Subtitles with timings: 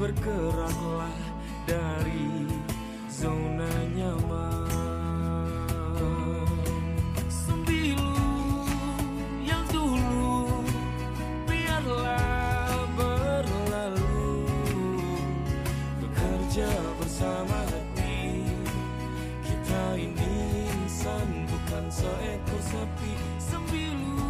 [0.00, 1.12] Bergeraklah
[1.68, 2.48] dari
[3.12, 4.72] zona nyaman.
[7.28, 8.16] Sembilu
[9.44, 10.64] yang dulu
[11.44, 14.48] biarlah berlalu.
[16.00, 18.48] Bekerja bersama hati
[19.44, 24.29] Kita ini insan bukan seekor sapi Sembilu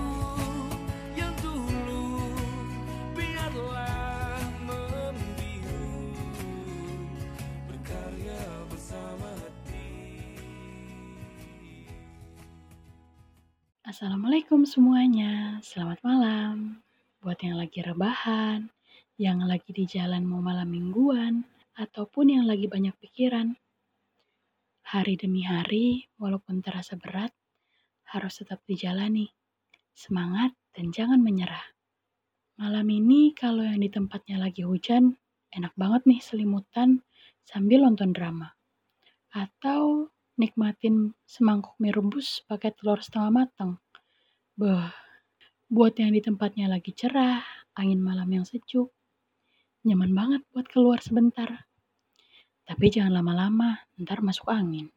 [13.90, 16.78] Assalamualaikum semuanya, selamat malam.
[17.18, 18.70] Buat yang lagi rebahan,
[19.18, 21.42] yang lagi di jalan mau malam mingguan,
[21.74, 23.50] ataupun yang lagi banyak pikiran.
[24.94, 27.34] Hari demi hari, walaupun terasa berat,
[28.14, 29.26] harus tetap dijalani.
[29.90, 31.74] Semangat dan jangan menyerah.
[32.62, 35.18] Malam ini kalau yang di tempatnya lagi hujan,
[35.50, 37.02] enak banget nih selimutan
[37.42, 38.54] sambil nonton drama.
[39.34, 43.76] Atau nikmatin semangkuk mie rebus pakai telur setengah matang.
[45.68, 47.44] Buat yang di tempatnya lagi cerah,
[47.76, 48.88] angin malam yang sejuk,
[49.84, 51.68] nyaman banget buat keluar sebentar.
[52.64, 54.88] Tapi jangan lama-lama, ntar masuk angin.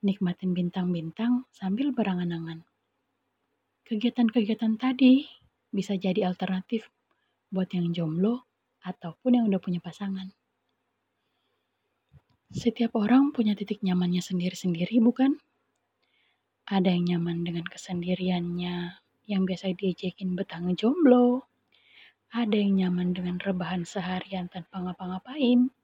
[0.00, 2.64] Nikmatin bintang-bintang sambil berangan-angan.
[3.84, 5.28] Kegiatan-kegiatan tadi
[5.68, 6.88] bisa jadi alternatif
[7.52, 8.48] buat yang jomblo
[8.82, 10.32] ataupun yang udah punya pasangan.
[12.54, 15.34] Setiap orang punya titik nyamannya sendiri-sendiri, bukan?
[16.70, 21.42] Ada yang nyaman dengan kesendiriannya, yang biasa diajakin betah ngejomblo.
[22.30, 25.74] Ada yang nyaman dengan rebahan seharian tanpa ngapa-ngapain.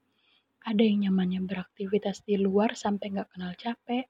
[0.62, 4.06] Ada yang nyamannya beraktivitas di luar sampai nggak kenal capek.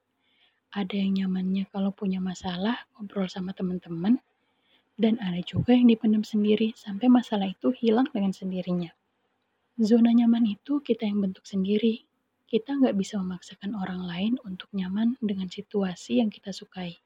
[0.76, 4.20] Ada yang nyamannya kalau punya masalah ngobrol sama teman-teman.
[4.92, 8.92] Dan ada juga yang dipendam sendiri sampai masalah itu hilang dengan sendirinya.
[9.80, 12.04] Zona nyaman itu kita yang bentuk sendiri.
[12.52, 17.00] Kita nggak bisa memaksakan orang lain untuk nyaman dengan situasi yang kita sukai.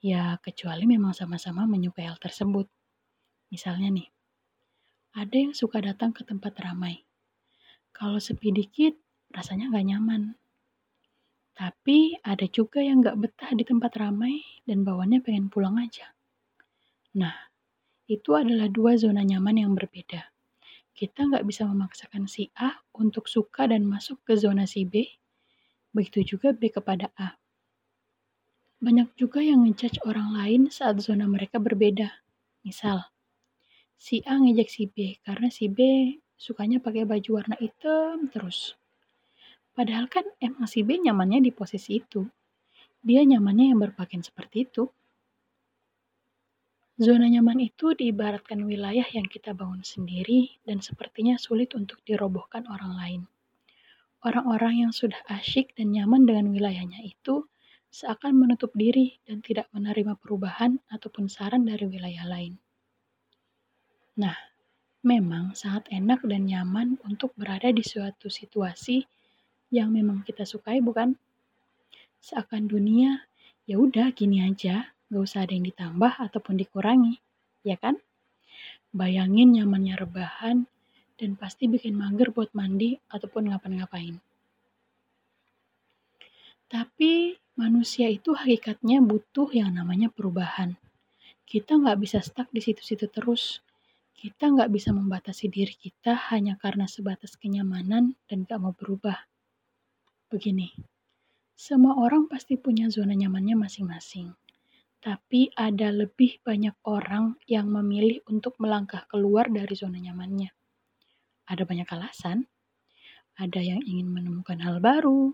[0.00, 2.64] Ya, kecuali memang sama-sama menyukai hal tersebut.
[3.52, 4.08] Misalnya nih,
[5.12, 7.04] ada yang suka datang ke tempat ramai.
[7.92, 8.96] Kalau sepi dikit,
[9.36, 10.22] rasanya nggak nyaman.
[11.52, 16.08] Tapi ada juga yang nggak betah di tempat ramai dan bawaannya pengen pulang aja.
[17.20, 17.36] Nah,
[18.08, 20.37] itu adalah dua zona nyaman yang berbeda.
[20.98, 25.06] Kita nggak bisa memaksakan si A untuk suka dan masuk ke zona si B,
[25.94, 27.38] begitu juga B kepada A.
[28.82, 32.10] Banyak juga yang ngejudge orang lain saat zona mereka berbeda.
[32.66, 33.06] Misal,
[33.94, 35.78] si A ngejek si B karena si B
[36.34, 38.74] sukanya pakai baju warna hitam terus.
[39.78, 42.26] Padahal kan emang si B nyamannya di posisi itu.
[43.06, 44.90] Dia nyamannya yang berpakaian seperti itu.
[46.98, 52.92] Zona nyaman itu diibaratkan wilayah yang kita bangun sendiri dan sepertinya sulit untuk dirobohkan orang
[52.98, 53.22] lain.
[54.26, 57.46] Orang-orang yang sudah asyik dan nyaman dengan wilayahnya itu
[57.86, 62.58] seakan menutup diri dan tidak menerima perubahan ataupun saran dari wilayah lain.
[64.18, 64.34] Nah,
[65.06, 69.06] memang sangat enak dan nyaman untuk berada di suatu situasi
[69.70, 71.14] yang memang kita sukai, bukan?
[72.18, 73.22] Seakan dunia,
[73.70, 77.20] ya udah gini aja, gak usah ada yang ditambah ataupun dikurangi,
[77.64, 77.96] ya kan?
[78.92, 80.68] Bayangin nyamannya rebahan
[81.18, 84.20] dan pasti bikin mager buat mandi ataupun ngapain-ngapain.
[86.68, 90.76] Tapi manusia itu hakikatnya butuh yang namanya perubahan.
[91.48, 93.64] Kita nggak bisa stuck di situ-situ terus.
[94.12, 99.16] Kita nggak bisa membatasi diri kita hanya karena sebatas kenyamanan dan gak mau berubah.
[100.28, 100.74] Begini,
[101.56, 104.34] semua orang pasti punya zona nyamannya masing-masing.
[105.08, 110.52] Tapi ada lebih banyak orang yang memilih untuk melangkah keluar dari zona nyamannya.
[111.48, 112.44] Ada banyak alasan.
[113.40, 115.32] Ada yang ingin menemukan hal baru,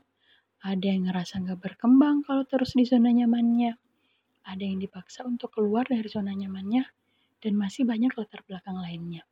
[0.62, 3.74] ada yang ngerasa nggak berkembang kalau terus di zona nyamannya.
[4.46, 6.86] Ada yang dipaksa untuk keluar dari zona nyamannya,
[7.42, 9.26] dan masih banyak latar belakang lainnya.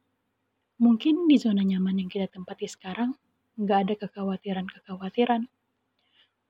[0.82, 3.14] Mungkin di zona nyaman yang kita tempati sekarang,
[3.62, 5.46] nggak ada kekhawatiran-kekhawatiran.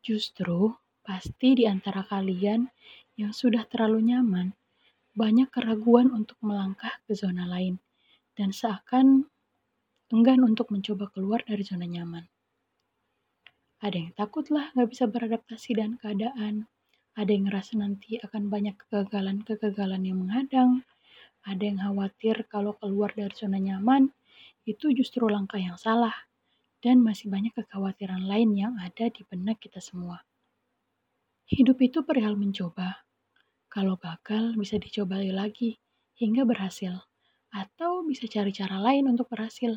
[0.00, 2.70] Justru, pasti di antara kalian
[3.19, 4.54] yang sudah terlalu nyaman,
[5.12, 7.76] banyak keraguan untuk melangkah ke zona lain,
[8.38, 9.28] dan seakan
[10.08, 12.25] enggan untuk mencoba keluar dari zona nyaman.
[13.82, 16.70] Ada yang takut lah nggak bisa beradaptasi dengan keadaan.
[17.19, 20.87] Ada yang ngerasa nanti akan banyak kegagalan-kegagalan yang menghadang.
[21.43, 24.14] Ada yang khawatir kalau keluar dari zona nyaman,
[24.64, 26.14] itu justru langkah yang salah.
[26.78, 30.22] Dan masih banyak kekhawatiran lain yang ada di benak kita semua.
[31.52, 33.04] Hidup itu perihal mencoba.
[33.69, 35.76] Kalau gagal, bisa dicoba lagi
[36.16, 36.96] hingga berhasil,
[37.52, 39.76] atau bisa cari cara lain untuk berhasil.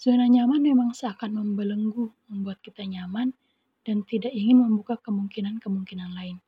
[0.00, 3.36] Zona nyaman memang seakan membelenggu, membuat kita nyaman
[3.84, 6.40] dan tidak ingin membuka kemungkinan-kemungkinan lain.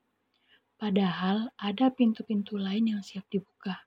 [0.80, 3.84] Padahal ada pintu-pintu lain yang siap dibuka.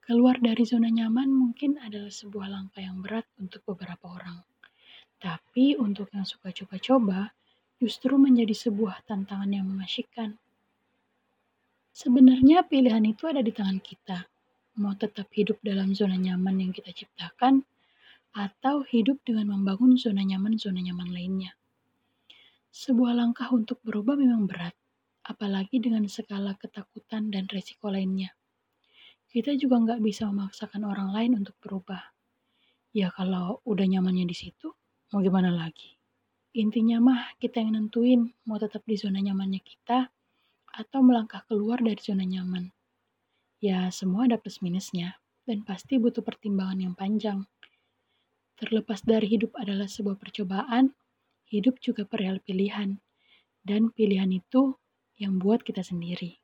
[0.00, 4.40] Keluar dari zona nyaman mungkin adalah sebuah langkah yang berat untuk beberapa orang.
[5.20, 7.36] Tapi untuk yang suka coba-coba,
[7.78, 10.34] justru menjadi sebuah tantangan yang mengasyikkan.
[11.94, 14.30] Sebenarnya pilihan itu ada di tangan kita.
[14.78, 17.66] Mau tetap hidup dalam zona nyaman yang kita ciptakan,
[18.38, 21.58] atau hidup dengan membangun zona nyaman-zona nyaman lainnya.
[22.70, 24.78] Sebuah langkah untuk berubah memang berat,
[25.26, 28.30] apalagi dengan skala ketakutan dan resiko lainnya.
[29.26, 32.00] Kita juga nggak bisa memaksakan orang lain untuk berubah.
[32.94, 34.70] Ya kalau udah nyamannya di situ,
[35.10, 35.97] mau gimana lagi?
[36.56, 40.08] Intinya mah kita yang nentuin mau tetap di zona nyamannya kita
[40.72, 42.72] atau melangkah keluar dari zona nyaman.
[43.60, 47.44] Ya semua ada plus minusnya dan pasti butuh pertimbangan yang panjang.
[48.58, 50.96] Terlepas dari hidup adalah sebuah percobaan,
[51.46, 52.98] hidup juga perihal pilihan.
[53.62, 54.80] Dan pilihan itu
[55.20, 56.40] yang buat kita sendiri.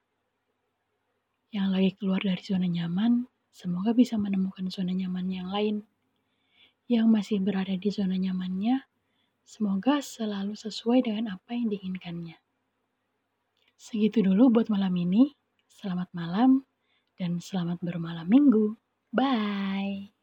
[1.54, 5.76] Yang lagi keluar dari zona nyaman, semoga bisa menemukan zona nyaman yang lain.
[6.90, 8.82] Yang masih berada di zona nyamannya,
[9.44, 12.40] semoga selalu sesuai dengan apa yang diinginkannya.
[13.76, 15.36] Segitu dulu buat malam ini.
[15.68, 16.64] Selamat malam
[17.20, 18.80] dan selamat bermalam minggu.
[19.12, 20.13] Bye.